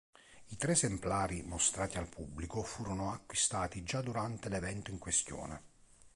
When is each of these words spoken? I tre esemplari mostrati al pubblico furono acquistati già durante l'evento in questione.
I 0.47 0.57
tre 0.57 0.71
esemplari 0.71 1.43
mostrati 1.43 1.99
al 1.99 2.07
pubblico 2.07 2.63
furono 2.63 3.11
acquistati 3.13 3.83
già 3.83 4.01
durante 4.01 4.49
l'evento 4.49 4.89
in 4.89 4.97
questione. 4.97 5.61